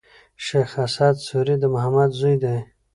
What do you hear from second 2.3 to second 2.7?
دﺉ.